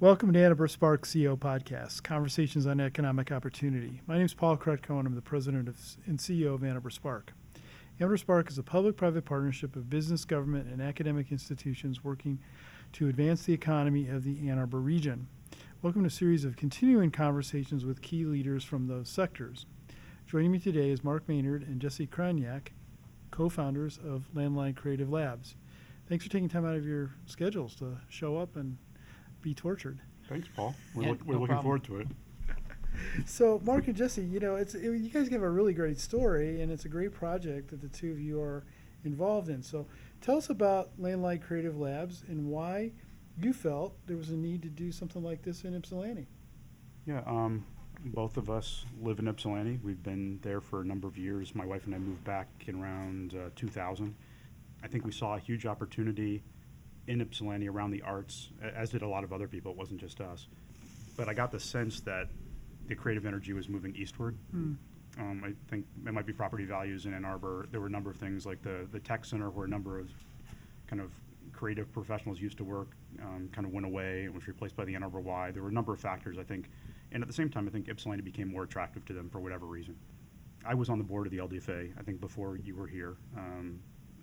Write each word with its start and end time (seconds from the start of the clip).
Welcome 0.00 0.32
to 0.32 0.38
Ann 0.38 0.50
Arbor 0.50 0.68
Spark 0.68 1.04
CEO 1.04 1.36
Podcast, 1.36 2.04
Conversations 2.04 2.68
on 2.68 2.78
Economic 2.78 3.32
Opportunity. 3.32 4.00
My 4.06 4.14
name 4.14 4.26
is 4.26 4.32
Paul 4.32 4.56
Krutko, 4.56 4.96
and 4.96 5.08
I'm 5.08 5.16
the 5.16 5.20
president 5.20 5.66
of, 5.66 5.76
and 6.06 6.20
CEO 6.20 6.54
of 6.54 6.62
Ann 6.62 6.74
Arbor 6.74 6.90
Spark. 6.90 7.32
Ann 7.56 8.04
Arbor 8.04 8.16
Spark 8.16 8.48
is 8.48 8.58
a 8.58 8.62
public-private 8.62 9.24
partnership 9.24 9.74
of 9.74 9.90
business, 9.90 10.24
government, 10.24 10.68
and 10.68 10.80
academic 10.80 11.32
institutions 11.32 12.04
working 12.04 12.38
to 12.92 13.08
advance 13.08 13.42
the 13.42 13.52
economy 13.52 14.06
of 14.06 14.22
the 14.22 14.48
Ann 14.48 14.60
Arbor 14.60 14.78
region. 14.78 15.26
Welcome 15.82 16.02
to 16.02 16.06
a 16.06 16.10
series 16.10 16.44
of 16.44 16.54
continuing 16.54 17.10
conversations 17.10 17.84
with 17.84 18.00
key 18.00 18.24
leaders 18.24 18.62
from 18.62 18.86
those 18.86 19.08
sectors. 19.08 19.66
Joining 20.28 20.52
me 20.52 20.60
today 20.60 20.90
is 20.90 21.02
Mark 21.02 21.28
Maynard 21.28 21.64
and 21.64 21.80
Jesse 21.80 22.06
Krajniak, 22.06 22.68
co-founders 23.32 23.98
of 23.98 24.28
Landline 24.32 24.76
Creative 24.76 25.10
Labs. 25.10 25.56
Thanks 26.08 26.24
for 26.24 26.30
taking 26.30 26.48
time 26.48 26.64
out 26.64 26.76
of 26.76 26.86
your 26.86 27.10
schedules 27.26 27.74
to 27.74 27.98
show 28.08 28.36
up 28.36 28.54
and 28.54 28.78
be 29.48 29.54
tortured. 29.54 29.98
Thanks, 30.28 30.46
Paul. 30.54 30.74
We're, 30.94 31.02
Yeah, 31.04 31.08
look, 31.10 31.20
we're 31.24 31.34
no 31.34 31.40
looking 31.40 31.54
problem. 31.56 31.64
forward 31.64 31.84
to 31.84 31.96
it. 32.00 32.08
So, 33.26 33.60
Mark 33.64 33.86
and 33.86 33.94
Jesse, 33.94 34.22
you 34.24 34.40
know, 34.40 34.56
it's 34.56 34.74
it, 34.74 34.82
you 34.82 35.08
guys 35.08 35.28
have 35.28 35.42
a 35.42 35.48
really 35.48 35.72
great 35.72 36.00
story, 36.00 36.62
and 36.62 36.72
it's 36.72 36.84
a 36.84 36.88
great 36.88 37.12
project 37.12 37.70
that 37.70 37.80
the 37.80 37.86
two 37.86 38.10
of 38.10 38.18
you 38.18 38.40
are 38.40 38.64
involved 39.04 39.50
in. 39.50 39.62
So, 39.62 39.86
tell 40.20 40.36
us 40.36 40.50
about 40.50 40.90
Landline 41.00 41.40
Creative 41.40 41.78
Labs 41.78 42.24
and 42.26 42.46
why 42.48 42.90
you 43.40 43.52
felt 43.52 43.94
there 44.08 44.16
was 44.16 44.30
a 44.30 44.36
need 44.36 44.62
to 44.62 44.68
do 44.68 44.90
something 44.90 45.22
like 45.22 45.42
this 45.42 45.62
in 45.62 45.76
Ypsilanti. 45.76 46.26
Yeah, 47.06 47.22
um, 47.24 47.64
both 48.06 48.36
of 48.36 48.50
us 48.50 48.84
live 49.00 49.20
in 49.20 49.28
Ypsilanti. 49.28 49.78
We've 49.84 50.02
been 50.02 50.40
there 50.42 50.60
for 50.60 50.80
a 50.80 50.84
number 50.84 51.06
of 51.06 51.16
years. 51.16 51.54
My 51.54 51.66
wife 51.66 51.86
and 51.86 51.94
I 51.94 51.98
moved 51.98 52.24
back 52.24 52.48
in 52.66 52.82
around 52.82 53.34
uh, 53.34 53.50
2000. 53.54 54.12
I 54.82 54.88
think 54.88 55.04
we 55.04 55.12
saw 55.12 55.36
a 55.36 55.38
huge 55.38 55.66
opportunity 55.66 56.42
in 57.08 57.20
Ypsilanti 57.22 57.68
around 57.68 57.90
the 57.90 58.02
arts, 58.02 58.50
as 58.76 58.90
did 58.90 59.02
a 59.02 59.08
lot 59.08 59.24
of 59.24 59.32
other 59.32 59.48
people. 59.48 59.72
It 59.72 59.78
wasn't 59.78 59.98
just 59.98 60.20
us. 60.20 60.46
But 61.16 61.28
I 61.28 61.34
got 61.34 61.50
the 61.50 61.58
sense 61.58 62.00
that 62.00 62.28
the 62.86 62.94
creative 62.94 63.26
energy 63.26 63.52
was 63.54 63.68
moving 63.68 63.96
eastward. 63.96 64.36
Um, 65.18 65.42
I 65.44 65.52
think 65.68 65.86
it 66.06 66.12
might 66.12 66.26
be 66.26 66.32
property 66.32 66.64
values 66.64 67.06
in 67.06 67.14
Ann 67.14 67.24
Arbor. 67.24 67.66
There 67.72 67.80
were 67.80 67.88
a 67.88 67.90
number 67.90 68.10
of 68.10 68.16
things 68.16 68.46
like 68.46 68.62
the, 68.62 68.86
the 68.92 69.00
tech 69.00 69.24
center 69.24 69.50
where 69.50 69.66
a 69.66 69.68
number 69.68 69.98
of 69.98 70.08
kind 70.86 71.02
of 71.02 71.10
creative 71.52 71.90
professionals 71.92 72.40
used 72.40 72.58
to 72.58 72.64
work 72.64 72.88
um, 73.22 73.48
kind 73.52 73.66
of 73.66 73.72
went 73.72 73.84
away 73.84 74.24
and 74.26 74.34
was 74.34 74.46
replaced 74.46 74.76
by 74.76 74.84
the 74.84 74.94
Ann 74.94 75.02
Arbor 75.02 75.20
Y. 75.20 75.50
There 75.50 75.62
were 75.62 75.70
a 75.70 75.72
number 75.72 75.92
of 75.92 75.98
factors, 75.98 76.38
I 76.38 76.44
think. 76.44 76.70
And 77.10 77.22
at 77.22 77.26
the 77.26 77.34
same 77.34 77.48
time, 77.48 77.66
I 77.66 77.70
think 77.70 77.88
Ypsilanti 77.88 78.22
became 78.22 78.52
more 78.52 78.62
attractive 78.62 79.04
to 79.06 79.12
them 79.12 79.28
for 79.30 79.40
whatever 79.40 79.66
reason. 79.66 79.96
I 80.64 80.74
was 80.74 80.88
on 80.88 80.98
the 80.98 81.04
board 81.04 81.26
of 81.26 81.32
the 81.32 81.38
LDFA, 81.38 81.90
I 81.98 82.02
think, 82.02 82.20
before 82.20 82.58
you 82.58 82.76
were 82.76 82.86
here, 82.86 83.16
um, 83.36 83.80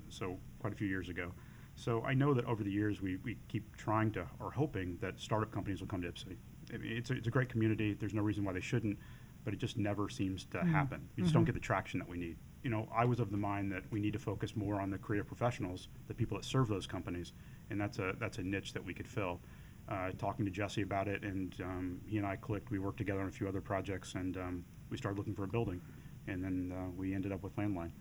so 0.09 0.37
quite 0.59 0.71
a 0.71 0.75
few 0.75 0.87
years 0.87 1.09
ago. 1.09 1.31
So 1.75 2.03
I 2.03 2.13
know 2.13 2.33
that 2.33 2.45
over 2.45 2.63
the 2.63 2.71
years, 2.71 3.01
we, 3.01 3.17
we 3.17 3.37
keep 3.47 3.75
trying 3.75 4.11
to, 4.13 4.25
or 4.39 4.51
hoping 4.51 4.97
that 5.01 5.19
startup 5.19 5.51
companies 5.51 5.81
will 5.81 5.87
come 5.87 6.01
to 6.01 6.07
Ypsilanti. 6.07 6.39
I 6.73 6.77
mean, 6.77 6.97
it's, 6.97 7.09
a, 7.09 7.13
it's 7.13 7.27
a 7.27 7.31
great 7.31 7.49
community. 7.49 7.93
There's 7.93 8.13
no 8.13 8.21
reason 8.21 8.43
why 8.43 8.53
they 8.53 8.61
shouldn't, 8.61 8.97
but 9.43 9.53
it 9.53 9.57
just 9.57 9.77
never 9.77 10.09
seems 10.09 10.45
to 10.45 10.63
happen. 10.63 11.07
We 11.15 11.23
just 11.23 11.33
don't 11.33 11.43
get 11.45 11.53
the 11.53 11.61
traction 11.61 11.99
that 11.99 12.09
we 12.09 12.17
need. 12.17 12.37
You 12.63 12.71
know, 12.71 12.87
I 12.95 13.05
was 13.05 13.19
of 13.19 13.29
the 13.29 13.37
mind 13.37 13.71
that 13.73 13.83
we 13.91 13.99
need 13.99 14.13
to 14.13 14.19
focus 14.19 14.55
more 14.55 14.81
on 14.81 14.89
the 14.89 14.97
creative 14.97 15.27
professionals, 15.27 15.89
the 16.07 16.13
people 16.15 16.37
that 16.37 16.45
serve 16.45 16.67
those 16.67 16.87
companies, 16.87 17.33
and 17.69 17.79
that's 17.79 17.99
a 17.99 18.15
that's 18.19 18.39
a 18.39 18.41
niche 18.41 18.73
that 18.73 18.83
we 18.83 18.93
could 18.93 19.07
fill. 19.07 19.39
Uh, 19.87 20.09
talking 20.17 20.45
to 20.45 20.51
Jesse 20.51 20.81
about 20.81 21.07
it, 21.07 21.21
and 21.21 21.55
um, 21.61 22.01
he 22.07 22.17
and 22.17 22.25
I 22.25 22.37
clicked. 22.37 22.71
We 22.71 22.79
worked 22.79 22.97
together 22.97 23.21
on 23.21 23.27
a 23.27 23.31
few 23.31 23.47
other 23.47 23.61
projects, 23.61 24.15
and 24.15 24.35
um, 24.37 24.65
we 24.89 24.97
started 24.97 25.19
looking 25.19 25.35
for 25.35 25.43
a 25.43 25.47
building, 25.47 25.79
and 26.25 26.43
then 26.43 26.73
uh, 26.75 26.89
we 26.97 27.13
ended 27.13 27.31
up 27.31 27.43
with 27.43 27.55
Landline. 27.55 27.91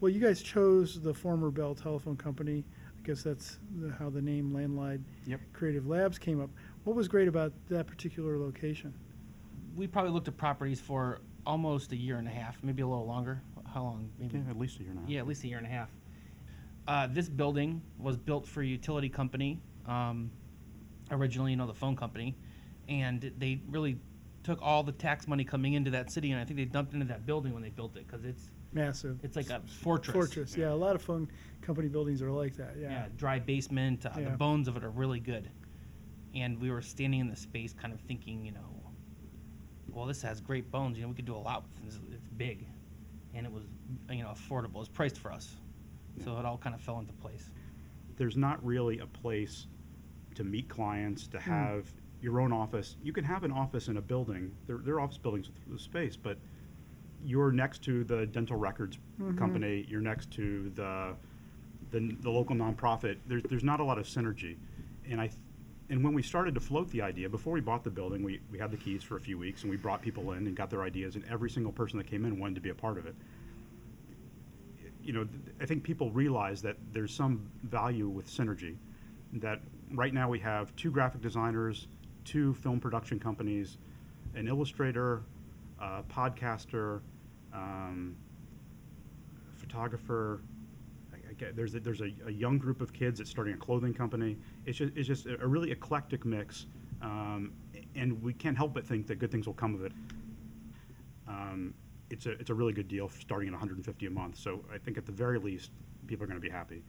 Well, 0.00 0.10
you 0.10 0.20
guys 0.20 0.42
chose 0.42 1.00
the 1.00 1.14
former 1.14 1.50
Bell 1.50 1.74
Telephone 1.74 2.18
Company. 2.18 2.66
I 3.06 3.10
guess 3.10 3.22
that's 3.22 3.60
the, 3.80 3.92
how 3.92 4.10
the 4.10 4.20
name 4.20 4.50
Landline 4.50 5.00
Yep. 5.26 5.40
Creative 5.52 5.86
Labs 5.86 6.18
came 6.18 6.42
up. 6.42 6.50
What 6.82 6.96
was 6.96 7.06
great 7.06 7.28
about 7.28 7.52
that 7.68 7.86
particular 7.86 8.36
location? 8.36 8.92
We 9.76 9.86
probably 9.86 10.10
looked 10.10 10.26
at 10.26 10.36
properties 10.36 10.80
for 10.80 11.20
almost 11.46 11.92
a 11.92 11.96
year 11.96 12.18
and 12.18 12.26
a 12.26 12.32
half, 12.32 12.58
maybe 12.64 12.82
a 12.82 12.86
little 12.86 13.06
longer. 13.06 13.40
How 13.72 13.84
long? 13.84 14.10
Maybe. 14.18 14.38
Yeah, 14.38 14.50
at 14.50 14.58
least 14.58 14.80
a 14.80 14.82
year 14.82 14.90
and 14.90 14.98
a 14.98 15.02
half. 15.02 15.10
Yeah, 15.10 15.20
at 15.20 15.26
least 15.28 15.44
a 15.44 15.46
year 15.46 15.58
and 15.58 15.66
a 15.68 15.70
half. 15.70 15.88
Uh, 16.88 17.06
this 17.06 17.28
building 17.28 17.80
was 17.96 18.16
built 18.16 18.44
for 18.44 18.60
a 18.62 18.66
utility 18.66 19.08
company, 19.08 19.60
um, 19.86 20.28
originally, 21.12 21.52
you 21.52 21.56
know, 21.56 21.68
the 21.68 21.74
phone 21.74 21.94
company, 21.94 22.36
and 22.88 23.30
they 23.38 23.60
really 23.68 24.00
took 24.42 24.60
all 24.60 24.82
the 24.82 24.90
tax 24.90 25.28
money 25.28 25.44
coming 25.44 25.74
into 25.74 25.92
that 25.92 26.10
city, 26.10 26.32
and 26.32 26.40
I 26.40 26.44
think 26.44 26.56
they 26.56 26.64
dumped 26.64 26.92
into 26.92 27.06
that 27.06 27.24
building 27.24 27.54
when 27.54 27.62
they 27.62 27.70
built 27.70 27.96
it 27.96 28.04
because 28.04 28.24
it's 28.24 28.50
Massive. 28.72 29.18
it's 29.22 29.36
like 29.36 29.50
a 29.50 29.60
fortress. 29.80 30.12
Fortress. 30.14 30.56
Yeah, 30.56 30.72
a 30.72 30.74
lot 30.74 30.94
of 30.96 31.02
phone 31.02 31.28
company 31.62 31.88
buildings 31.88 32.20
are 32.22 32.30
like 32.30 32.56
that. 32.56 32.76
Yeah, 32.78 32.90
Yeah. 32.90 33.06
dry 33.16 33.38
basement. 33.38 34.04
Uh, 34.04 34.10
Yeah. 34.18 34.30
The 34.30 34.36
bones 34.36 34.68
of 34.68 34.76
it 34.76 34.84
are 34.84 34.90
really 34.90 35.20
good. 35.20 35.50
And 36.34 36.60
we 36.60 36.70
were 36.70 36.82
standing 36.82 37.20
in 37.20 37.28
the 37.28 37.36
space, 37.36 37.72
kind 37.72 37.94
of 37.94 38.00
thinking, 38.00 38.44
you 38.44 38.52
know, 38.52 38.82
well, 39.88 40.04
this 40.04 40.20
has 40.22 40.40
great 40.40 40.70
bones. 40.70 40.98
You 40.98 41.04
know, 41.04 41.08
we 41.08 41.14
could 41.14 41.24
do 41.24 41.34
a 41.34 41.38
lot 41.38 41.62
with 41.62 41.84
this. 41.86 42.00
It's 42.12 42.28
big, 42.36 42.66
and 43.34 43.46
it 43.46 43.52
was, 43.52 43.64
you 44.10 44.22
know, 44.22 44.28
affordable. 44.28 44.80
It's 44.80 44.88
priced 44.90 45.18
for 45.18 45.32
us, 45.32 45.56
so 46.22 46.36
it 46.38 46.44
all 46.44 46.58
kind 46.58 46.74
of 46.74 46.80
fell 46.82 46.98
into 46.98 47.12
place. 47.14 47.50
there's 48.18 48.36
not 48.36 48.64
really 48.64 48.98
a 49.00 49.06
place 49.06 49.66
to 50.34 50.42
meet 50.42 50.68
clients, 50.70 51.26
to 51.28 51.38
have 51.38 51.92
your 52.22 52.40
own 52.40 52.50
office. 52.50 52.96
You 53.02 53.12
can 53.12 53.24
have 53.24 53.44
an 53.44 53.52
office 53.52 53.88
in 53.88 53.98
a 53.98 54.00
building. 54.00 54.54
There, 54.66 54.78
there 54.78 54.94
are 54.94 55.00
office 55.00 55.18
buildings 55.18 55.48
with, 55.48 55.68
with 55.68 55.80
space, 55.82 56.16
but 56.16 56.38
you're 57.26 57.52
next 57.52 57.82
to 57.82 58.04
the 58.04 58.26
dental 58.26 58.56
records 58.56 58.98
mm-hmm. 59.20 59.36
company. 59.36 59.84
You're 59.88 60.00
next 60.00 60.30
to 60.32 60.70
the, 60.74 61.14
the 61.90 62.16
the 62.20 62.30
local 62.30 62.56
nonprofit. 62.56 63.16
There's 63.26 63.42
there's 63.50 63.64
not 63.64 63.80
a 63.80 63.84
lot 63.84 63.98
of 63.98 64.06
synergy, 64.06 64.56
and 65.10 65.20
I. 65.20 65.26
th- 65.26 65.38
And 65.88 66.02
when 66.02 66.14
we 66.14 66.22
started 66.22 66.54
to 66.54 66.60
float 66.60 66.90
the 66.90 67.02
idea, 67.02 67.28
before 67.28 67.52
we 67.52 67.60
bought 67.60 67.84
the 67.84 67.90
building, 67.90 68.24
we, 68.24 68.40
we 68.50 68.58
had 68.58 68.70
the 68.70 68.76
keys 68.76 69.02
for 69.04 69.16
a 69.16 69.20
few 69.20 69.38
weeks 69.38 69.62
and 69.62 69.70
we 69.70 69.76
brought 69.76 70.02
people 70.02 70.32
in 70.32 70.46
and 70.46 70.56
got 70.56 70.68
their 70.68 70.82
ideas, 70.82 71.14
and 71.16 71.24
every 71.30 71.50
single 71.50 71.72
person 71.72 71.98
that 71.98 72.06
came 72.08 72.24
in 72.24 72.40
wanted 72.40 72.56
to 72.56 72.60
be 72.60 72.70
a 72.70 72.74
part 72.74 72.98
of 72.98 73.06
it 73.06 73.14
you 75.06 75.12
know, 75.12 75.24
th- 75.24 75.40
I 75.60 75.66
think 75.66 75.84
people 75.84 76.10
realize 76.10 76.60
that 76.62 76.76
there's 76.92 77.14
some 77.14 77.48
value 77.62 78.08
with 78.08 78.26
synergy. 78.28 78.74
That 79.34 79.60
right 79.92 80.12
now 80.12 80.28
we 80.28 80.40
have 80.40 80.74
two 80.74 80.90
graphic 80.90 81.22
designers, 81.22 81.86
two 82.24 82.54
film 82.54 82.80
production 82.80 83.20
companies, 83.20 83.78
an 84.34 84.48
illustrator, 84.48 85.22
a 85.80 86.02
podcaster, 86.12 87.00
um, 87.56 88.16
photographer. 89.56 90.42
I, 91.12 91.16
I 91.30 91.32
get, 91.32 91.56
there's 91.56 91.74
a, 91.74 91.80
there's 91.80 92.02
a, 92.02 92.12
a 92.26 92.30
young 92.30 92.58
group 92.58 92.80
of 92.80 92.92
kids 92.92 93.18
that's 93.18 93.30
starting 93.30 93.54
a 93.54 93.56
clothing 93.56 93.94
company. 93.94 94.36
It's 94.66 94.78
just 94.78 94.96
it's 94.96 95.08
just 95.08 95.26
a, 95.26 95.42
a 95.42 95.46
really 95.46 95.72
eclectic 95.72 96.24
mix, 96.24 96.66
um, 97.02 97.52
and 97.94 98.22
we 98.22 98.32
can't 98.32 98.56
help 98.56 98.74
but 98.74 98.86
think 98.86 99.06
that 99.08 99.18
good 99.18 99.32
things 99.32 99.46
will 99.46 99.54
come 99.54 99.74
of 99.74 99.84
it 99.84 99.92
um, 101.28 101.74
it's 102.10 102.26
a 102.26 102.32
it's 102.32 102.50
a 102.50 102.54
really 102.54 102.72
good 102.72 102.88
deal 102.88 103.08
starting 103.08 103.48
at 103.48 103.52
150 103.52 104.06
a 104.06 104.10
month. 104.10 104.36
So 104.36 104.64
I 104.72 104.78
think 104.78 104.98
at 104.98 105.06
the 105.06 105.12
very 105.12 105.38
least, 105.38 105.70
people 106.06 106.24
are 106.24 106.26
going 106.26 106.40
to 106.40 106.46
be 106.46 106.52
happy. 106.52 106.82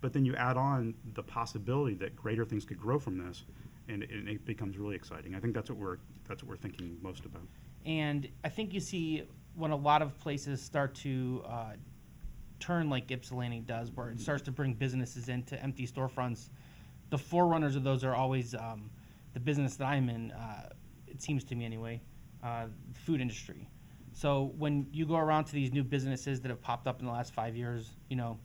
But 0.00 0.12
then 0.12 0.24
you 0.24 0.34
add 0.36 0.56
on 0.56 0.94
the 1.14 1.22
possibility 1.22 1.94
that 1.96 2.14
greater 2.14 2.44
things 2.44 2.64
could 2.64 2.78
grow 2.78 2.98
from 2.98 3.18
this, 3.18 3.44
and, 3.88 4.02
and 4.04 4.28
it 4.28 4.44
becomes 4.44 4.76
really 4.76 4.94
exciting. 4.94 5.34
I 5.34 5.40
think 5.40 5.54
that's 5.54 5.70
what 5.70 5.78
we're 5.78 5.98
that's 6.28 6.42
what 6.42 6.50
we're 6.50 6.56
thinking 6.56 6.96
most 7.02 7.24
about. 7.24 7.42
And 7.84 8.28
I 8.44 8.48
think 8.48 8.72
you 8.72 8.80
see 8.80 9.24
when 9.56 9.70
a 9.70 9.76
lot 9.76 10.02
of 10.02 10.18
places 10.18 10.60
start 10.62 10.94
to 10.94 11.42
uh, 11.48 11.72
turn 12.60 12.90
like 12.90 13.10
Ypsilanti 13.10 13.60
does, 13.60 13.90
where 13.92 14.10
it 14.10 14.20
starts 14.20 14.42
to 14.42 14.50
bring 14.50 14.74
businesses 14.74 15.28
into 15.28 15.60
empty 15.62 15.86
storefronts. 15.86 16.50
The 17.10 17.18
forerunners 17.18 17.76
of 17.76 17.84
those 17.84 18.04
are 18.04 18.14
always 18.14 18.54
um, 18.54 18.90
the 19.32 19.40
business 19.40 19.76
that 19.76 19.86
I'm 19.86 20.08
in. 20.08 20.32
Uh, 20.32 20.68
it 21.06 21.22
seems 21.22 21.44
to 21.44 21.54
me 21.54 21.64
anyway, 21.64 22.02
uh, 22.42 22.66
the 22.92 22.98
food 22.98 23.20
industry. 23.20 23.68
So 24.12 24.54
when 24.56 24.86
you 24.92 25.06
go 25.06 25.16
around 25.16 25.44
to 25.44 25.52
these 25.52 25.72
new 25.72 25.84
businesses 25.84 26.40
that 26.40 26.48
have 26.48 26.60
popped 26.62 26.86
up 26.86 27.00
in 27.00 27.06
the 27.06 27.12
last 27.12 27.34
five 27.34 27.54
years, 27.54 27.90
you 28.08 28.16
know, 28.16 28.38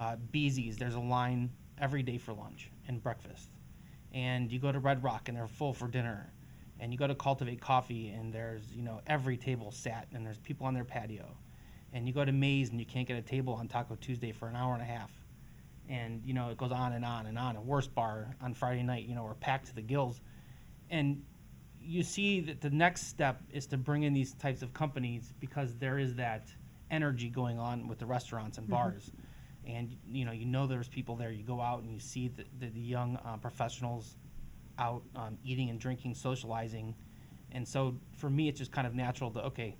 uh, 0.00 0.16
Beezy's, 0.30 0.76
there's 0.76 0.94
a 0.94 1.00
line 1.00 1.50
every 1.78 2.02
day 2.02 2.18
for 2.18 2.32
lunch 2.32 2.70
and 2.88 3.02
breakfast. 3.02 3.50
And 4.12 4.50
you 4.50 4.58
go 4.58 4.72
to 4.72 4.78
Red 4.78 5.02
Rock 5.02 5.28
and 5.28 5.36
they're 5.36 5.46
full 5.46 5.72
for 5.72 5.88
dinner. 5.88 6.32
And 6.78 6.92
you 6.92 6.98
go 6.98 7.06
to 7.06 7.14
Cultivate 7.14 7.60
Coffee 7.60 8.08
and 8.10 8.32
there's, 8.32 8.70
you 8.72 8.82
know, 8.82 9.00
every 9.06 9.36
table 9.36 9.70
sat 9.70 10.08
and 10.12 10.24
there's 10.24 10.38
people 10.38 10.66
on 10.66 10.74
their 10.74 10.84
patio. 10.84 11.36
And 11.92 12.06
you 12.06 12.12
go 12.12 12.24
to 12.24 12.32
Maiz 12.32 12.70
and 12.70 12.78
you 12.78 12.86
can't 12.86 13.08
get 13.08 13.16
a 13.16 13.22
table 13.22 13.54
on 13.54 13.68
Taco 13.68 13.96
Tuesday 13.96 14.32
for 14.32 14.48
an 14.48 14.56
hour 14.56 14.74
and 14.74 14.82
a 14.82 14.86
half. 14.86 15.10
And, 15.88 16.20
you 16.24 16.34
know, 16.34 16.50
it 16.50 16.58
goes 16.58 16.72
on 16.72 16.92
and 16.92 17.04
on 17.04 17.26
and 17.26 17.38
on. 17.38 17.56
And 17.56 17.66
Wurst 17.66 17.94
Bar 17.94 18.36
on 18.42 18.52
Friday 18.52 18.82
night, 18.82 19.06
you 19.06 19.14
know, 19.14 19.24
we're 19.24 19.34
packed 19.34 19.68
to 19.68 19.74
the 19.74 19.82
gills. 19.82 20.20
And 20.90 21.22
you 21.80 22.02
see 22.02 22.40
that 22.40 22.60
the 22.60 22.70
next 22.70 23.08
step 23.08 23.40
is 23.50 23.66
to 23.68 23.78
bring 23.78 24.02
in 24.02 24.12
these 24.12 24.34
types 24.34 24.62
of 24.62 24.74
companies 24.74 25.32
because 25.40 25.76
there 25.76 25.98
is 25.98 26.16
that 26.16 26.48
energy 26.90 27.30
going 27.30 27.58
on 27.58 27.88
with 27.88 27.98
the 27.98 28.06
restaurants 28.06 28.58
and 28.58 28.68
bars 28.68 29.10
and 29.66 29.96
you 30.10 30.24
know 30.24 30.32
you 30.32 30.46
know 30.46 30.66
there's 30.66 30.88
people 30.88 31.16
there 31.16 31.30
you 31.30 31.42
go 31.42 31.60
out 31.60 31.82
and 31.82 31.90
you 31.90 31.98
see 31.98 32.28
the, 32.28 32.44
the, 32.60 32.66
the 32.70 32.80
young 32.80 33.18
uh, 33.24 33.36
professionals 33.36 34.16
out 34.78 35.02
um, 35.14 35.38
eating 35.44 35.70
and 35.70 35.80
drinking 35.80 36.14
socializing 36.14 36.94
and 37.52 37.66
so 37.66 37.96
for 38.12 38.28
me 38.28 38.48
it's 38.48 38.58
just 38.58 38.72
kind 38.72 38.86
of 38.86 38.94
natural 38.94 39.30
to 39.30 39.40
okay 39.44 39.76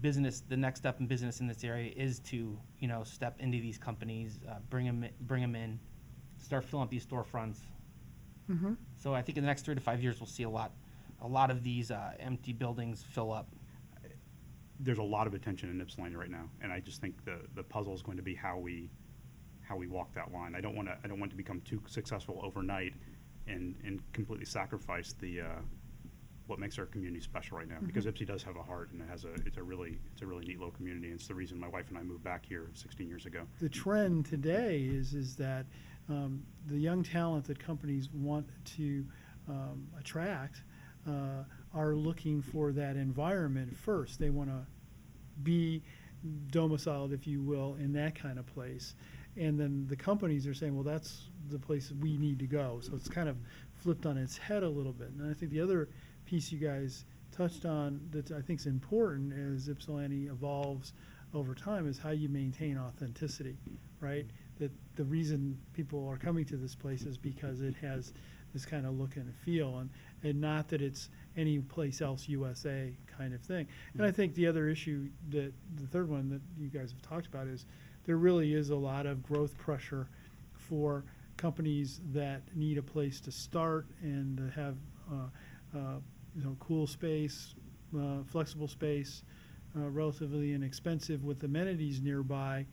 business 0.00 0.40
the 0.40 0.56
next 0.56 0.80
step 0.80 1.00
in 1.00 1.06
business 1.06 1.40
in 1.40 1.46
this 1.46 1.64
area 1.64 1.92
is 1.94 2.18
to 2.20 2.58
you 2.78 2.88
know 2.88 3.04
step 3.04 3.36
into 3.40 3.60
these 3.60 3.78
companies 3.78 4.38
uh, 4.48 4.54
bring 4.70 4.86
them 4.86 5.04
bring 5.20 5.42
them 5.42 5.54
in 5.54 5.78
start 6.38 6.64
filling 6.64 6.84
up 6.84 6.90
these 6.90 7.04
storefronts 7.04 7.58
Mhm. 8.50 8.76
So 8.96 9.14
I 9.14 9.22
think 9.22 9.38
in 9.38 9.44
the 9.44 9.48
next 9.48 9.62
three 9.62 9.74
to 9.74 9.80
five 9.80 10.02
years, 10.02 10.20
we'll 10.20 10.26
see 10.26 10.42
a 10.42 10.50
lot, 10.50 10.72
a 11.20 11.26
lot 11.26 11.50
of 11.50 11.62
these 11.62 11.90
uh, 11.90 12.12
empty 12.18 12.52
buildings 12.52 13.02
fill 13.02 13.32
up. 13.32 13.48
There's 14.80 14.98
a 14.98 15.02
lot 15.02 15.26
of 15.26 15.34
attention 15.34 15.70
in 15.70 15.80
Ypsilanti 15.80 16.16
right 16.16 16.30
now, 16.30 16.50
and 16.60 16.72
I 16.72 16.80
just 16.80 17.00
think 17.00 17.24
the, 17.24 17.38
the 17.54 17.62
puzzle 17.62 17.94
is 17.94 18.02
going 18.02 18.16
to 18.16 18.22
be 18.22 18.34
how 18.34 18.58
we, 18.58 18.90
how 19.60 19.76
we 19.76 19.86
walk 19.86 20.12
that 20.14 20.32
line. 20.32 20.54
I 20.54 20.60
don't 20.60 20.74
want 20.74 20.88
to, 20.88 20.96
I 21.04 21.08
don't 21.08 21.20
want 21.20 21.30
to 21.30 21.36
become 21.36 21.60
too 21.60 21.80
successful 21.86 22.40
overnight 22.42 22.94
and, 23.46 23.74
and 23.84 24.00
completely 24.12 24.46
sacrifice 24.46 25.14
the, 25.20 25.40
uh, 25.40 25.44
what 26.46 26.58
makes 26.58 26.78
our 26.78 26.86
community 26.86 27.20
special 27.20 27.58
right 27.58 27.68
now. 27.68 27.78
Because 27.82 28.06
Ypsi 28.06 28.26
does 28.26 28.42
have 28.42 28.56
a 28.56 28.62
heart, 28.62 28.90
and 28.92 29.00
it 29.00 29.08
has 29.08 29.24
a, 29.24 29.32
it's 29.46 29.56
a 29.56 29.62
really, 29.62 29.98
it's 30.12 30.22
a 30.22 30.26
really 30.26 30.44
neat 30.44 30.58
little 30.58 30.72
community, 30.72 31.08
and 31.08 31.16
it's 31.16 31.28
the 31.28 31.34
reason 31.34 31.58
my 31.58 31.68
wife 31.68 31.86
and 31.88 31.98
I 31.98 32.02
moved 32.02 32.24
back 32.24 32.44
here 32.44 32.70
16 32.74 33.08
years 33.08 33.26
ago. 33.26 33.42
the 33.60 33.68
trend 33.68 34.26
today 34.26 34.80
is 34.80 35.14
is 35.14 35.36
that 35.36 35.66
um, 36.08 36.42
the 36.66 36.76
young 36.76 37.02
talent 37.02 37.46
that 37.46 37.58
companies 37.58 38.08
want 38.12 38.46
to 38.76 39.04
um, 39.48 39.86
attract 39.98 40.62
uh, 41.08 41.44
are 41.74 41.94
looking 41.94 42.42
for 42.42 42.72
that 42.72 42.96
environment 42.96 43.76
first. 43.76 44.18
They 44.18 44.30
want 44.30 44.50
to 44.50 44.66
be 45.42 45.82
domiciled, 46.50 47.12
if 47.12 47.26
you 47.26 47.42
will, 47.42 47.76
in 47.80 47.92
that 47.94 48.14
kind 48.14 48.38
of 48.38 48.46
place, 48.46 48.94
and 49.36 49.58
then 49.58 49.86
the 49.88 49.96
companies 49.96 50.46
are 50.46 50.54
saying, 50.54 50.74
well, 50.74 50.84
that's 50.84 51.28
the 51.50 51.58
place 51.58 51.92
we 52.00 52.16
need 52.16 52.38
to 52.38 52.46
go. 52.46 52.80
So 52.82 52.94
it's 52.94 53.08
kind 53.08 53.28
of 53.28 53.36
flipped 53.74 54.06
on 54.06 54.16
its 54.16 54.36
head 54.36 54.62
a 54.62 54.68
little 54.68 54.92
bit. 54.92 55.10
And 55.10 55.30
I 55.30 55.34
think 55.34 55.50
the 55.52 55.60
other 55.60 55.88
piece 56.26 56.52
you 56.52 56.58
guys 56.58 57.04
touched 57.34 57.64
on 57.64 58.00
that 58.10 58.30
I 58.30 58.40
think 58.40 58.60
is 58.60 58.66
important 58.66 59.32
as 59.32 59.68
Ypsilanti 59.68 60.26
evolves 60.26 60.92
over 61.34 61.54
time 61.54 61.88
is 61.88 61.98
how 61.98 62.10
you 62.10 62.28
maintain 62.28 62.78
authenticity, 62.78 63.56
right? 64.00 64.26
That 64.58 64.70
the 64.96 65.04
reason 65.04 65.58
people 65.72 66.06
are 66.08 66.18
coming 66.18 66.44
to 66.46 66.56
this 66.56 66.74
place 66.74 67.02
is 67.02 67.16
because 67.16 67.62
it 67.62 67.74
has 67.80 68.12
this 68.52 68.66
kind 68.66 68.84
of 68.84 68.98
look 68.98 69.16
and 69.16 69.34
feel, 69.34 69.78
and, 69.78 69.88
and 70.22 70.38
not 70.38 70.68
that 70.68 70.82
it's 70.82 71.08
any 71.38 71.58
place 71.58 72.02
else 72.02 72.28
USA 72.28 72.92
kind 73.06 73.32
of 73.32 73.40
thing. 73.40 73.66
And 73.94 74.04
I 74.04 74.10
mm. 74.10 74.14
think 74.14 74.34
the 74.34 74.46
other 74.46 74.68
issue 74.68 75.08
that 75.30 75.52
the 75.76 75.86
third 75.86 76.10
one 76.10 76.28
that 76.28 76.42
you 76.58 76.68
guys 76.68 76.92
have 76.92 77.00
talked 77.00 77.26
about 77.26 77.46
is 77.46 77.64
there 78.04 78.16
really 78.16 78.54
is 78.54 78.70
a 78.70 78.76
lot 78.76 79.06
of 79.06 79.22
growth 79.22 79.56
pressure 79.58 80.08
for 80.54 81.04
companies 81.36 82.00
that 82.12 82.42
need 82.54 82.78
a 82.78 82.82
place 82.82 83.20
to 83.20 83.32
start 83.32 83.86
and 84.02 84.52
have 84.54 84.76
uh, 85.10 85.76
uh, 85.76 85.98
you 86.36 86.42
know 86.44 86.56
cool 86.60 86.86
space, 86.86 87.54
uh, 87.98 88.22
flexible 88.26 88.68
space, 88.68 89.22
uh, 89.76 89.88
relatively 89.88 90.52
inexpensive 90.52 91.24
with 91.24 91.42
amenities 91.44 92.00
nearby, 92.00 92.64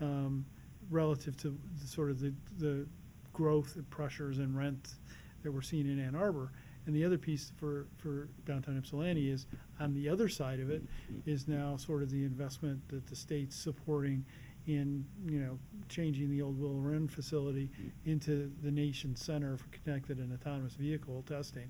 um, 0.00 0.44
relative 0.90 1.36
to 1.36 1.56
the, 1.80 1.86
sort 1.86 2.10
of 2.10 2.20
the, 2.20 2.32
the 2.58 2.86
growth 3.32 3.76
pressures 3.90 4.38
and 4.38 4.56
rent 4.56 4.94
that 5.42 5.52
we're 5.52 5.62
seeing 5.62 5.86
in 5.86 5.98
Ann 5.98 6.14
Arbor. 6.14 6.52
And 6.86 6.94
the 6.94 7.04
other 7.04 7.16
piece 7.16 7.50
for, 7.56 7.86
for 7.96 8.28
downtown 8.44 8.76
Ypsilanti 8.76 9.30
is 9.30 9.46
on 9.80 9.94
the 9.94 10.08
other 10.08 10.28
side 10.28 10.60
of 10.60 10.70
it 10.70 10.82
is 11.24 11.48
now 11.48 11.76
sort 11.76 12.02
of 12.02 12.10
the 12.10 12.24
investment 12.24 12.86
that 12.88 13.06
the 13.06 13.16
state's 13.16 13.56
supporting 13.56 14.24
in, 14.66 15.04
you 15.26 15.40
know, 15.40 15.58
changing 15.88 16.30
the 16.30 16.40
old 16.40 16.58
Willow 16.58 16.74
Run 16.74 17.08
facility 17.08 17.70
into 18.06 18.50
the 18.62 18.70
nation's 18.70 19.22
center 19.22 19.56
for 19.56 19.66
connected 19.68 20.18
and 20.18 20.32
autonomous 20.32 20.74
vehicle 20.74 21.22
testing. 21.28 21.68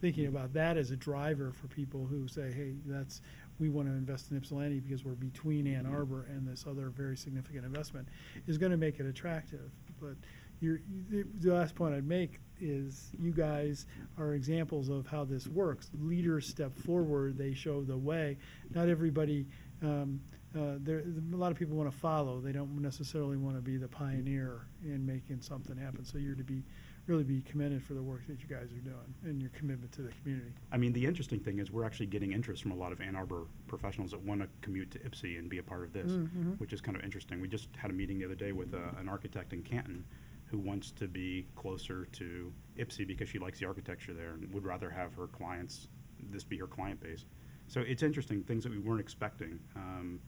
Thinking 0.00 0.26
about 0.26 0.52
that 0.54 0.76
as 0.76 0.90
a 0.90 0.96
driver 0.96 1.52
for 1.52 1.68
people 1.68 2.04
who 2.04 2.26
say, 2.26 2.50
hey, 2.50 2.74
that's, 2.86 3.20
we 3.60 3.68
want 3.68 3.86
to 3.86 3.94
invest 3.94 4.32
in 4.32 4.36
Ypsilanti 4.36 4.80
because 4.80 5.04
we're 5.04 5.12
between 5.12 5.66
Ann 5.68 5.86
Arbor 5.86 6.26
and 6.28 6.46
this 6.46 6.64
other 6.68 6.90
very 6.90 7.16
significant 7.16 7.64
investment, 7.64 8.08
is 8.48 8.58
going 8.58 8.72
to 8.72 8.78
make 8.78 8.98
it 8.98 9.06
attractive. 9.06 9.70
But 10.00 10.16
you're, 10.60 10.80
the, 11.08 11.24
the 11.38 11.54
last 11.54 11.76
point 11.76 11.94
I'd 11.94 12.06
make 12.06 12.40
is 12.60 13.10
you 13.20 13.32
guys 13.32 13.86
are 14.18 14.34
examples 14.34 14.88
of 14.88 15.06
how 15.06 15.24
this 15.24 15.46
works. 15.46 15.90
Leaders 16.00 16.48
step 16.48 16.76
forward, 16.76 17.38
they 17.38 17.54
show 17.54 17.82
the 17.82 17.96
way. 17.96 18.38
Not 18.74 18.88
everybody, 18.88 19.46
um, 19.82 20.20
uh, 20.56 20.76
there, 20.80 21.02
a 21.32 21.36
lot 21.36 21.50
of 21.52 21.58
people 21.58 21.76
want 21.76 21.90
to 21.90 21.96
follow. 21.96 22.40
They 22.40 22.52
don't 22.52 22.80
necessarily 22.80 23.36
want 23.36 23.56
to 23.56 23.62
be 23.62 23.76
the 23.76 23.88
pioneer 23.88 24.66
in 24.84 25.04
making 25.06 25.40
something 25.40 25.76
happen. 25.76 26.04
So 26.04 26.18
you're 26.18 26.34
to 26.34 26.44
be 26.44 26.62
really 27.06 27.24
be 27.24 27.40
commended 27.42 27.82
for 27.82 27.94
the 27.94 28.02
work 28.02 28.24
that 28.28 28.38
you 28.40 28.46
guys 28.46 28.66
are 28.72 28.80
doing 28.84 29.14
and 29.24 29.40
your 29.40 29.50
commitment 29.50 29.90
to 29.92 30.02
the 30.02 30.12
community. 30.22 30.52
I 30.70 30.76
mean, 30.76 30.92
the 30.92 31.04
interesting 31.04 31.40
thing 31.40 31.58
is 31.58 31.70
we're 31.72 31.84
actually 31.84 32.06
getting 32.06 32.32
interest 32.32 32.62
from 32.62 32.70
a 32.70 32.76
lot 32.76 32.92
of 32.92 33.00
Ann 33.00 33.16
Arbor 33.16 33.46
professionals 33.66 34.12
that 34.12 34.20
want 34.22 34.40
to 34.40 34.48
commute 34.60 34.90
to 34.92 34.98
Ypsi 35.00 35.36
and 35.38 35.48
be 35.50 35.58
a 35.58 35.62
part 35.64 35.82
of 35.82 35.92
this, 35.92 36.12
Mhm. 36.12 36.58
which 36.60 36.72
is 36.72 36.80
kind 36.80 36.96
of 36.96 37.02
interesting. 37.02 37.40
We 37.40 37.48
just 37.48 37.74
had 37.76 37.90
a 37.90 37.94
meeting 37.94 38.18
the 38.18 38.24
other 38.26 38.36
day 38.36 38.52
with 38.52 38.72
uh, 38.72 38.78
an 38.98 39.08
architect 39.08 39.52
in 39.52 39.62
Canton 39.62 40.04
who 40.46 40.58
wants 40.58 40.92
to 40.92 41.08
be 41.08 41.46
closer 41.56 42.04
to 42.12 42.52
Ypsi 42.78 43.04
because 43.06 43.28
she 43.28 43.38
likes 43.40 43.58
the 43.58 43.66
architecture 43.66 44.12
there 44.14 44.34
and 44.34 44.52
would 44.54 44.64
rather 44.64 44.90
have 44.90 45.14
her 45.14 45.26
clients, 45.26 45.88
this 46.30 46.44
be 46.44 46.58
her 46.58 46.66
client 46.68 47.00
base. 47.00 47.24
So 47.66 47.80
it's 47.80 48.02
interesting, 48.04 48.44
things 48.44 48.62
that 48.64 48.70
we 48.70 48.78
weren't 48.78 49.00
expecting. 49.00 49.58
Um, 49.74 50.20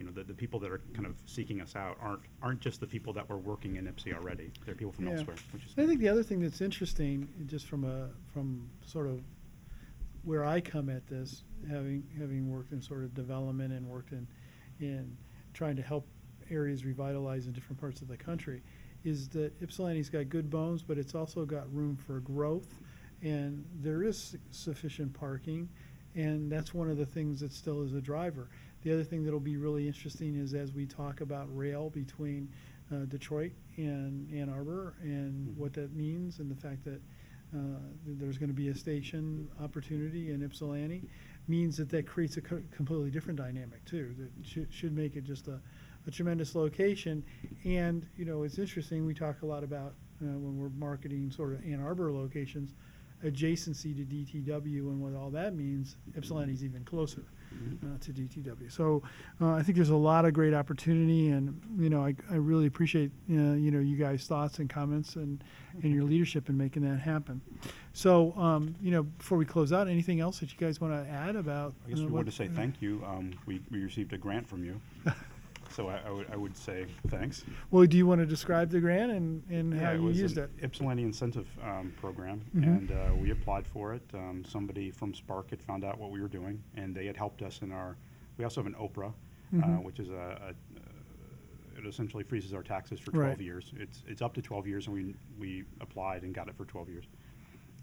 you 0.00 0.06
know, 0.06 0.12
the, 0.12 0.24
the 0.24 0.34
people 0.34 0.58
that 0.58 0.72
are 0.72 0.80
kind 0.94 1.06
of 1.06 1.14
seeking 1.26 1.60
us 1.60 1.76
out 1.76 1.98
aren't, 2.00 2.22
aren't 2.42 2.60
just 2.60 2.80
the 2.80 2.86
people 2.86 3.12
that 3.12 3.28
were 3.28 3.36
working 3.36 3.76
in 3.76 3.84
Ypsi 3.84 4.14
already. 4.14 4.50
They're 4.64 4.74
people 4.74 4.92
from 4.92 5.06
Yeah. 5.06 5.18
elsewhere, 5.18 5.36
which 5.52 5.66
is 5.66 5.74
I 5.76 5.86
think 5.86 6.00
the 6.00 6.08
other 6.08 6.22
thing 6.22 6.40
that's 6.40 6.62
interesting, 6.62 7.28
just 7.46 7.66
from 7.66 7.84
a 7.84 8.08
from 8.32 8.68
sort 8.84 9.06
of 9.06 9.20
where 10.24 10.44
I 10.44 10.60
come 10.60 10.88
at 10.88 11.06
this, 11.06 11.44
having 11.68 12.02
having 12.18 12.50
worked 12.50 12.72
in 12.72 12.80
sort 12.80 13.04
of 13.04 13.14
development 13.14 13.74
and 13.74 13.86
worked 13.86 14.12
in 14.12 14.26
in 14.80 15.16
trying 15.52 15.76
to 15.76 15.82
help 15.82 16.06
areas 16.50 16.84
revitalize 16.84 17.46
in 17.46 17.52
different 17.52 17.78
parts 17.78 18.00
of 18.00 18.08
the 18.08 18.16
country, 18.16 18.62
is 19.04 19.28
that 19.28 19.52
Ypsilanti's 19.62 20.08
got 20.08 20.30
good 20.30 20.48
bones, 20.48 20.82
but 20.82 20.96
it's 20.96 21.14
also 21.14 21.44
got 21.44 21.72
room 21.74 21.94
for 21.94 22.20
growth, 22.20 22.80
and 23.20 23.66
there 23.82 24.02
is 24.02 24.36
sufficient 24.50 25.12
parking, 25.12 25.68
and 26.14 26.50
that's 26.50 26.72
one 26.72 26.88
of 26.88 26.96
the 26.96 27.06
things 27.06 27.40
that 27.40 27.52
still 27.52 27.82
is 27.82 27.92
a 27.92 28.00
driver. 28.00 28.48
The 28.82 28.92
other 28.92 29.04
thing 29.04 29.24
that'll 29.24 29.40
be 29.40 29.56
really 29.56 29.86
interesting 29.86 30.36
is 30.36 30.54
as 30.54 30.72
we 30.72 30.86
talk 30.86 31.20
about 31.20 31.54
rail 31.54 31.90
between 31.90 32.48
uh, 32.92 33.04
Detroit 33.06 33.52
and 33.76 34.32
Ann 34.32 34.48
Arbor 34.48 34.94
and 35.02 35.54
what 35.56 35.74
that 35.74 35.94
means 35.94 36.38
and 36.38 36.50
the 36.50 36.54
fact 36.54 36.84
that 36.84 37.00
uh, 37.54 37.78
there's 38.06 38.38
going 38.38 38.48
to 38.48 38.54
be 38.54 38.68
a 38.68 38.74
station 38.74 39.48
opportunity 39.62 40.30
in 40.30 40.42
Ypsilanti 40.42 41.02
means 41.48 41.76
that 41.76 41.90
that 41.90 42.06
creates 42.06 42.36
a 42.36 42.40
co- 42.40 42.62
completely 42.70 43.10
different 43.10 43.38
dynamic 43.38 43.84
too. 43.84 44.14
That 44.18 44.46
should, 44.46 44.72
should 44.72 44.96
make 44.96 45.16
it 45.16 45.24
just 45.24 45.48
a, 45.48 45.60
a 46.06 46.10
tremendous 46.10 46.54
location. 46.54 47.22
And 47.64 48.06
you 48.16 48.24
know, 48.24 48.44
it's 48.44 48.58
interesting. 48.58 49.04
We 49.04 49.14
talk 49.14 49.42
a 49.42 49.46
lot 49.46 49.64
about 49.64 49.94
uh, 50.22 50.26
when 50.26 50.56
we're 50.56 50.70
marketing 50.70 51.30
sort 51.30 51.52
of 51.52 51.64
Ann 51.64 51.82
Arbor 51.82 52.12
locations, 52.12 52.74
adjacency 53.24 53.96
to 53.96 54.04
DTW 54.04 54.80
and 54.88 55.00
what 55.00 55.14
all 55.14 55.30
that 55.30 55.54
means. 55.54 55.96
Ypsilanti's 56.16 56.64
even 56.64 56.84
closer 56.84 57.24
uh, 57.52 57.98
to 58.00 58.12
DTW. 58.12 58.70
So 58.70 59.02
uh, 59.40 59.50
I 59.52 59.62
think 59.62 59.76
there's 59.76 59.90
a 59.90 59.96
lot 59.96 60.24
of 60.24 60.32
great 60.32 60.54
opportunity, 60.54 61.28
and 61.28 61.60
you 61.78 61.90
know 61.90 62.04
I, 62.04 62.14
I 62.30 62.36
really 62.36 62.66
appreciate 62.66 63.10
uh, 63.30 63.32
you 63.34 63.70
know 63.70 63.80
you 63.80 63.96
guys' 63.96 64.26
thoughts 64.26 64.58
and 64.58 64.68
comments 64.68 65.16
and 65.16 65.42
and 65.82 65.92
your 65.94 66.04
leadership 66.04 66.48
in 66.48 66.56
making 66.56 66.82
that 66.90 67.00
happen. 67.00 67.40
So 67.92 68.32
um, 68.36 68.74
you 68.80 68.90
know 68.90 69.02
before 69.04 69.38
we 69.38 69.44
close 69.44 69.72
out, 69.72 69.88
anything 69.88 70.20
else 70.20 70.38
that 70.40 70.52
you 70.52 70.58
guys 70.58 70.80
want 70.80 70.92
to 70.92 71.10
add 71.10 71.36
about? 71.36 71.74
I 71.86 71.90
guess 71.90 71.98
uh, 71.98 72.02
we 72.02 72.06
what- 72.06 72.12
wanted 72.14 72.30
to 72.30 72.36
say 72.36 72.48
thank 72.48 72.80
you. 72.80 73.02
Um, 73.06 73.32
we, 73.46 73.60
we 73.70 73.82
received 73.82 74.12
a 74.12 74.18
grant 74.18 74.48
from 74.48 74.64
you. 74.64 74.80
So 75.70 75.88
I, 75.88 76.00
I 76.06 76.10
would, 76.10 76.26
I 76.32 76.36
would 76.36 76.56
say 76.56 76.86
thanks. 77.08 77.44
Well, 77.70 77.86
do 77.86 77.96
you 77.96 78.06
want 78.06 78.20
to 78.20 78.26
describe 78.26 78.70
the 78.70 78.80
grant 78.80 79.12
and, 79.12 79.42
and 79.50 79.72
how 79.78 79.92
you 79.92 80.08
used 80.10 80.36
it? 80.36 80.50
Ypsilanti 80.62 81.04
incentive 81.04 81.46
um, 81.62 81.92
program, 82.00 82.42
Mhm. 82.56 82.62
and 82.64 82.90
uh, 82.92 83.14
we 83.14 83.30
applied 83.30 83.66
for 83.66 83.94
it. 83.94 84.02
Um, 84.12 84.44
somebody 84.44 84.90
from 84.90 85.14
Spark 85.14 85.50
had 85.50 85.62
found 85.62 85.84
out 85.84 85.98
what 85.98 86.10
we 86.10 86.20
were 86.20 86.28
doing, 86.28 86.62
and 86.74 86.94
they 86.94 87.06
had 87.06 87.16
helped 87.16 87.42
us 87.42 87.60
in 87.62 87.70
our. 87.70 87.96
We 88.36 88.44
also 88.44 88.60
have 88.62 88.66
an 88.66 88.74
OPRA, 88.78 89.08
uh, 89.08 89.12
Mhm. 89.56 89.82
which 89.84 90.00
is 90.00 90.08
a, 90.10 90.12
a 90.14 90.48
uh, 90.48 90.52
it 91.78 91.86
essentially 91.86 92.24
freezes 92.24 92.52
our 92.52 92.62
taxes 92.64 92.98
for 93.00 93.12
Right. 93.12 93.26
12 93.36 93.40
years. 93.40 93.72
It's 93.76 94.02
it's 94.08 94.22
up 94.22 94.34
to 94.34 94.42
12 94.42 94.66
years, 94.66 94.86
and 94.88 94.94
we 94.94 95.14
we 95.38 95.64
applied 95.80 96.24
and 96.24 96.34
got 96.34 96.48
it 96.48 96.56
for 96.56 96.64
12 96.64 96.88
years. 96.88 97.04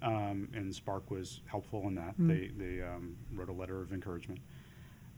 Um, 0.02 0.50
and 0.54 0.76
Spark 0.76 1.10
was 1.10 1.42
helpful 1.46 1.88
in 1.88 1.96
that. 1.96 2.20
Mm. 2.20 2.28
They 2.28 2.48
they 2.66 2.82
um, 2.82 3.16
wrote 3.34 3.50
a 3.50 3.54
letter 3.54 3.82
of 3.82 3.94
encouragement. 3.94 4.42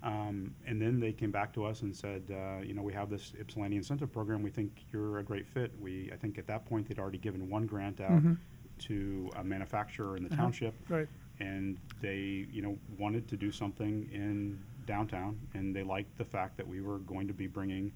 Um, 0.02 0.56
and 0.66 0.82
then 0.82 1.00
they 1.00 1.12
came 1.12 1.32
back 1.32 1.52
to 1.54 1.66
us 1.66 1.82
and 1.82 1.94
said, 1.96 2.24
uh, 2.32 2.62
you 2.64 2.74
know, 2.74 2.82
we 2.82 2.94
have 2.94 3.10
this 3.10 3.34
Ypsilanti 3.38 3.76
incentive 3.76 4.12
program. 4.14 4.42
We 4.42 4.50
think 4.50 4.86
you're 4.94 5.20
a 5.20 5.24
great 5.24 5.46
fit. 5.46 5.74
We, 5.80 6.10
I 6.14 6.16
think 6.16 6.38
at 6.38 6.48
that 6.48 6.66
point 6.66 6.88
they'd 6.88 7.00
already 7.00 7.18
given 7.18 7.50
one 7.50 7.66
grant 7.66 8.00
out 8.00 8.22
Mhm. 8.24 8.38
to 8.80 9.30
a 9.36 9.44
manufacturer 9.44 10.16
in 10.16 10.24
the 10.24 10.30
Uh-huh. 10.32 10.44
township, 10.44 10.74
Right. 10.90 11.10
and 11.42 11.78
they, 12.02 12.48
you 12.50 12.62
know, 12.62 12.78
wanted 12.98 13.28
to 13.28 13.36
do 13.36 13.52
something 13.52 14.10
in 14.12 14.58
downtown, 14.86 15.38
and 15.54 15.76
they 15.76 15.84
liked 15.84 16.18
the 16.18 16.24
fact 16.26 16.56
that 16.58 16.68
we 16.68 16.80
were 16.80 17.00
going 17.00 17.28
to 17.28 17.34
be 17.34 17.48
bringing, 17.48 17.92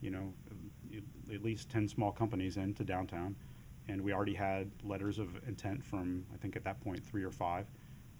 you 0.00 0.10
know, 0.10 0.34
at 1.32 1.42
least 1.42 1.70
ten 1.70 1.86
small 1.88 2.10
companies 2.10 2.56
into 2.56 2.82
downtown, 2.84 3.36
and 3.86 4.00
we 4.00 4.12
already 4.12 4.34
had 4.34 4.70
letters 4.82 5.18
of 5.20 5.36
intent 5.46 5.84
from, 5.84 6.26
I 6.34 6.36
think 6.36 6.56
at 6.56 6.64
that 6.64 6.80
point, 6.80 7.04
three 7.04 7.22
or 7.22 7.30
five, 7.30 7.66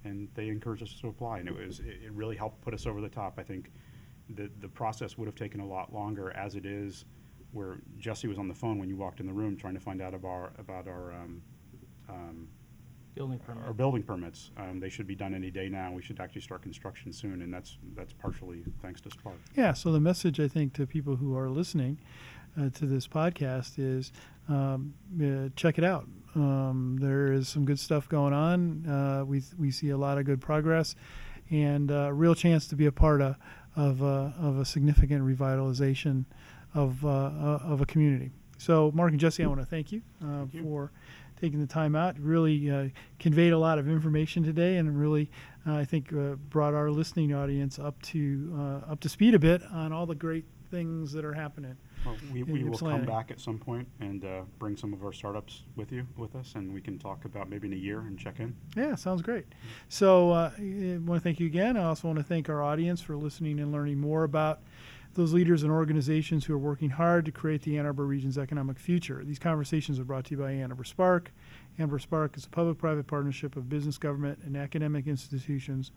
and 0.05 0.29
they 0.35 0.49
encouraged 0.49 0.83
us 0.83 0.95
to 1.01 1.09
apply, 1.09 1.39
and 1.41 1.49
it 1.49 1.55
was, 1.57 1.81
it 1.81 1.99
it 2.07 2.13
really 2.13 2.37
helped 2.37 2.61
put 2.63 2.75
us 2.75 2.87
over 2.87 3.01
the 3.01 3.09
top. 3.09 3.39
I 3.39 3.43
think 3.43 3.71
the, 4.31 4.51
the 4.61 4.69
process 4.69 5.17
would 5.19 5.27
have 5.27 5.35
taken 5.35 5.61
a 5.61 5.67
lot 5.67 5.93
longer 5.93 6.31
as 6.37 6.55
it 6.55 6.65
is, 6.67 7.05
where 7.53 7.79
Jesse 7.99 8.27
was 8.29 8.39
on 8.39 8.49
the 8.49 8.55
phone 8.55 8.79
when 8.79 8.89
you 8.89 8.97
walked 8.97 9.21
in 9.21 9.27
the 9.27 9.33
room 9.33 9.57
trying 9.57 9.75
to 9.75 9.81
find 9.81 10.01
out 10.03 10.15
about, 10.15 10.29
our- 10.29 10.53
about 10.59 10.89
our, 10.89 11.13
um, 11.13 11.43
um, 12.09 12.49
Building 13.15 13.39
or 13.47 13.55
permit. 13.55 13.77
building 13.77 14.03
permits. 14.03 14.51
Um, 14.57 14.81
They 14.81 14.89
should 14.89 15.07
be 15.07 15.15
done 15.15 15.35
any 15.35 15.49
day 15.49 15.69
now. 15.69 15.93
We 15.93 16.03
should 16.03 16.19
actually 16.19 16.41
start 16.41 16.63
construction 16.63 17.13
soon, 17.13 17.43
and 17.43 17.55
that's, 17.55 17.79
that's 17.95 18.13
partially 18.13 18.65
thanks 18.83 19.01
to 19.03 19.11
Spark. 19.11 19.37
Yeah, 19.57 19.73
so 19.73 19.93
the 19.93 20.01
message 20.01 20.41
I 20.41 20.49
think 20.49 20.73
to 20.75 20.87
people 20.87 21.15
who 21.15 21.37
are 21.37 21.49
listening 21.49 21.99
uh, 22.61 22.71
to 22.71 22.87
this 22.87 23.07
podcast 23.07 23.75
is 23.79 24.11
um, 24.49 24.95
uh, 25.23 25.49
check 25.55 25.79
it 25.79 25.85
out. 25.85 26.09
Um, 26.35 26.99
there 27.01 27.33
is 27.33 27.49
some 27.49 27.65
good 27.65 27.79
stuff 27.79 28.09
going 28.09 28.33
on. 28.33 28.87
Uh, 28.87 29.25
we 29.25 29.43
we 29.59 29.71
see 29.71 29.91
a 29.91 29.97
lot 29.97 30.19
of 30.19 30.25
good 30.25 30.41
progress, 30.41 30.97
and 31.51 31.91
a 31.91 32.13
real 32.13 32.35
chance 32.35 32.67
to 32.69 32.77
be 32.77 32.87
a 32.87 32.93
part 32.93 33.21
of 33.21 33.37
of, 33.77 34.03
uh, 34.03 34.31
of 34.41 34.59
a 34.59 34.65
significant 34.65 35.23
revitalization 35.25 36.25
of 36.75 37.05
uh, 37.05 37.09
uh, 37.09 37.59
of 37.65 37.81
a 37.81 37.87
community. 37.87 38.31
So, 38.59 38.91
Mark 38.95 39.11
and 39.11 39.21
Jesse, 39.21 39.43
I 39.43 39.47
want 39.47 39.61
to 39.61 39.67
thank 39.67 39.93
you, 39.93 40.03
uh, 40.23 40.39
Thank 40.39 40.55
you. 40.55 40.63
for 40.63 40.93
taking 41.41 41.61
the 41.61 41.67
time 41.67 41.97
out. 41.97 42.19
Really 42.19 42.71
uh, 42.71 42.89
conveyed 43.19 43.53
a 43.53 43.59
lot 43.59 43.79
of 43.79 43.89
information 43.89 44.43
today, 44.43 44.77
and 44.77 44.99
really, 44.99 45.31
uh, 45.67 45.75
I 45.75 45.85
think, 45.85 46.13
uh, 46.13 46.37
brought 46.51 46.75
our 46.75 46.91
listening 46.91 47.35
audience 47.35 47.79
up 47.79 48.01
to 48.03 48.53
uh, 48.57 48.93
up 48.93 49.01
to 49.01 49.09
speed 49.09 49.35
a 49.35 49.39
bit 49.39 49.63
on 49.73 49.93
all 49.93 50.07
the 50.07 50.15
great 50.15 50.45
things 50.75 51.13
that 51.13 51.25
are 51.25 51.33
happening. 51.33 51.77
Well, 52.05 52.17
we, 52.33 52.43
we 52.43 52.65
will 52.65 52.77
come 52.77 53.05
back 53.05 53.31
at 53.31 53.41
some 53.41 53.59
point 53.59 53.87
and 54.01 54.25
uh, 54.25 54.43
bring 54.59 54.77
some 54.77 54.93
of 54.93 55.05
our 55.05 55.13
startups 55.13 55.63
with 55.77 55.93
you, 55.93 56.07
with 56.17 56.35
us, 56.35 56.55
and 56.57 56.75
we 56.75 56.81
can 56.81 56.99
talk 56.99 57.25
about 57.25 57.49
maybe 57.49 57.69
in 57.69 57.73
a 57.73 57.77
year 57.77 58.01
and 58.01 58.19
check 58.19 58.41
in. 58.41 58.57
Yeah, 58.77 58.97
sounds 58.97 59.23
great. 59.23 59.47
So 59.89 60.33
uh, 60.33 60.51
I 60.59 60.99
want 60.99 61.21
to 61.21 61.21
thank 61.21 61.39
you 61.39 61.47
again. 61.47 61.77
I 61.77 61.85
also 61.85 62.09
want 62.09 62.19
to 62.19 62.25
thank 62.25 62.49
our 62.49 62.63
audience 62.63 63.01
for 63.01 63.17
listening 63.17 63.61
and 63.61 63.71
learning 63.71 63.99
more 63.99 64.25
about 64.25 64.63
those 65.15 65.33
leaders 65.33 65.63
and 65.63 65.71
organizations 65.71 66.45
who 66.45 66.55
are 66.55 66.59
working 66.59 66.91
hard 66.91 67.25
to 67.25 67.31
create 67.31 67.63
the 67.63 67.79
Ann 67.79 67.87
Arbor 67.87 68.05
region's 68.05 68.37
economic 68.37 68.81
future. 68.81 69.23
These 69.25 69.39
conversations 69.39 70.01
are 70.01 70.05
brought 70.05 70.25
to 70.25 70.33
you 70.33 70.39
by 70.39 70.51
Ann 70.51 70.73
Arbor 70.73 70.83
Spark. 70.83 71.33
Ann 71.79 71.85
Arbor 71.85 72.01
Spark 72.01 72.37
is 72.37 72.47
a 72.47 72.51
public-private 72.51 73.07
partnership 73.07 73.55
of 73.57 73.69
business, 73.69 73.97
government, 73.97 74.41
and 74.45 74.57
academic 74.57 75.07
institutions 75.07 75.93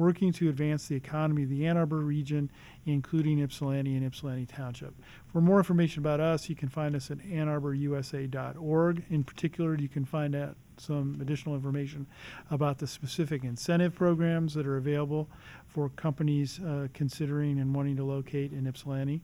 working 0.00 0.32
to 0.32 0.48
advance 0.48 0.88
the 0.88 0.96
economy 0.96 1.44
of 1.44 1.48
the 1.48 1.66
Ann 1.66 1.76
Arbor 1.76 1.98
region, 1.98 2.50
including 2.86 3.40
Ypsilanti 3.40 3.94
and 3.94 4.04
Ypsilanti 4.04 4.46
Township. 4.46 4.94
For 5.32 5.40
more 5.40 5.58
information 5.58 6.00
about 6.00 6.18
us, 6.18 6.48
you 6.48 6.56
can 6.56 6.68
find 6.68 6.96
us 6.96 7.10
at 7.10 7.18
annarborusa.org. 7.18 9.04
In 9.10 9.22
particular, 9.22 9.76
you 9.76 9.88
can 9.88 10.04
find 10.04 10.34
out 10.34 10.56
some 10.78 11.18
additional 11.20 11.54
information 11.54 12.06
about 12.50 12.78
the 12.78 12.86
specific 12.86 13.44
incentive 13.44 13.94
programs 13.94 14.54
that 14.54 14.66
are 14.66 14.78
available 14.78 15.28
for 15.68 15.90
companies 15.90 16.58
uh, 16.60 16.88
considering 16.94 17.60
and 17.60 17.74
wanting 17.74 17.96
to 17.96 18.04
locate 18.04 18.52
in 18.52 18.66
Ypsilanti. 18.66 19.20